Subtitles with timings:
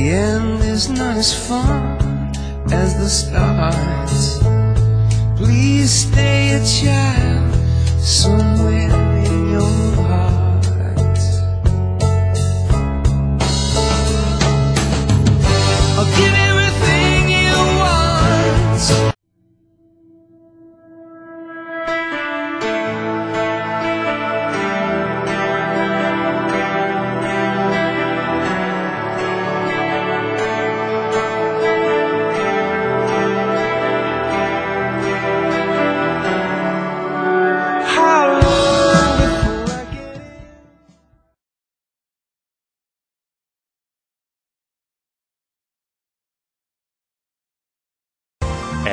[0.00, 1.98] The end is not as far
[2.72, 4.08] as the start.
[5.36, 7.54] Please stay a child
[8.00, 10.66] somewhere in your heart.
[15.98, 16.49] I'll give it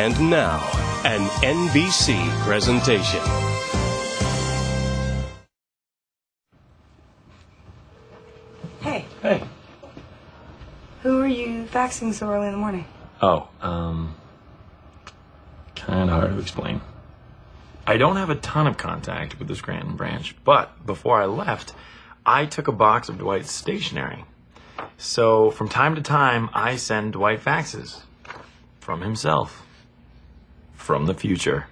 [0.07, 0.61] And now,
[1.03, 3.19] an NBC presentation.
[8.79, 9.43] Hey, Hey.
[11.03, 12.85] who are you faxing so early in the morning?
[13.21, 14.15] Oh, um,
[15.75, 16.79] kind of hard to explain.
[17.85, 21.73] I don't have a ton of contact with the Scranton branch, but before I left,
[22.25, 24.23] I took a box of Dwight's stationery.
[24.97, 28.03] So from time to time, I send Dwight faxes
[28.79, 29.66] from himself,
[30.77, 31.67] from the future.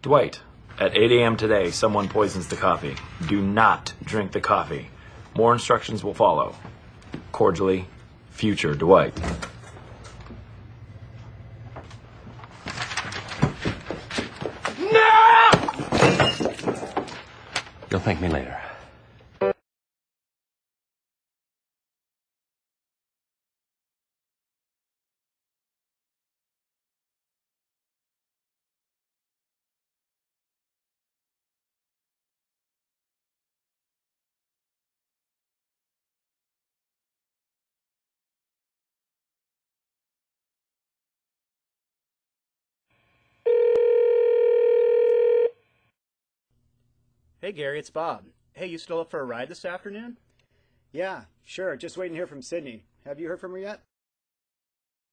[0.00, 0.40] Dwight,
[0.78, 1.36] at 8 a.m.
[1.36, 2.96] today, someone poisons the coffee.
[3.28, 4.88] Do not drink the coffee.
[5.36, 6.54] More instructions will follow.
[7.32, 7.86] Cordially,
[8.30, 9.14] future Dwight.
[14.78, 15.50] No!
[17.90, 18.63] You'll thank me later.
[47.44, 48.24] Hey Gary, it's Bob.
[48.54, 50.16] Hey, you still up for a ride this afternoon?
[50.92, 51.76] Yeah, sure.
[51.76, 52.84] Just waiting to hear from Sydney.
[53.04, 53.82] Have you heard from her yet?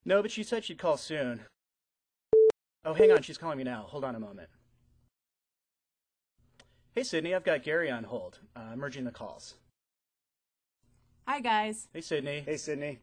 [0.05, 1.41] No, but she said she'd call soon.
[2.85, 3.85] Oh, hang on, she's calling me now.
[3.89, 4.47] Hold on a moment.
[6.95, 8.39] Hey Sydney, I've got Gary on hold.
[8.55, 9.55] Uh, merging the calls.
[11.27, 11.89] Hi, guys.
[11.93, 12.43] Hey Sydney.
[12.45, 12.99] Hey, Sydney.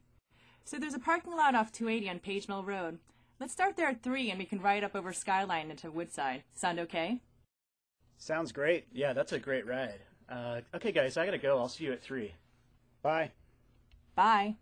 [0.65, 2.99] So there's a parking lot off 280 on Page Mill Road.
[3.41, 6.45] Let's start there at 3 and we can ride up over Skyline into Woodside.
[6.55, 7.21] Sound okay?
[8.19, 8.87] Sounds great.
[8.93, 10.01] Yeah, that's a great ride.
[10.29, 11.59] Uh, okay, guys, I gotta go.
[11.59, 12.35] I'll see you at three.
[13.01, 13.31] Bye.
[14.15, 14.57] Bye.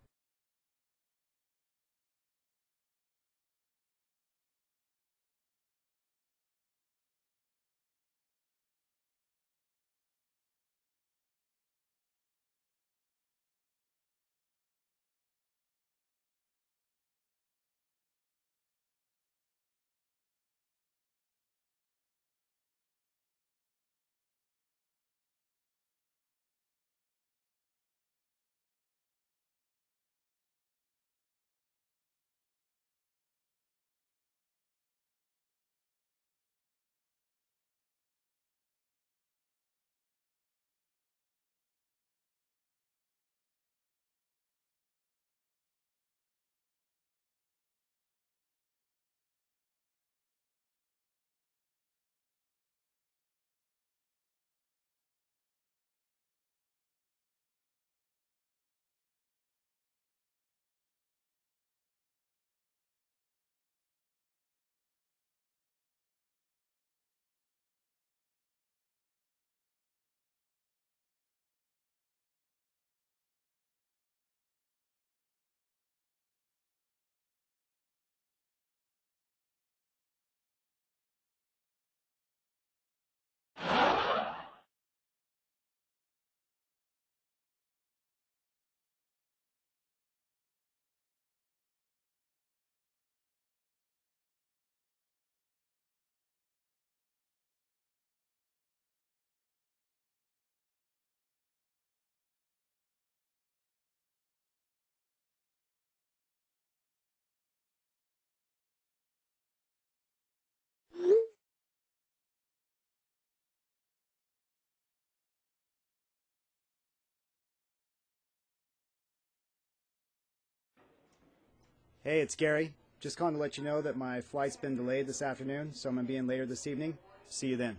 [122.06, 122.72] Hey, it's Gary.
[123.00, 125.96] Just calling to let you know that my flight's been delayed this afternoon, so I'm
[125.96, 126.96] going to be in later this evening.
[127.28, 127.76] See you then.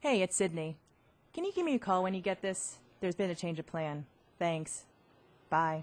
[0.00, 0.78] Hey, it's Sydney.
[1.34, 2.78] Can you give me a call when you get this?
[3.02, 4.06] There's been a change of plan.
[4.38, 4.84] Thanks.
[5.50, 5.82] Bye.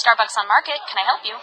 [0.00, 1.36] Starbucks on Market, can I help you?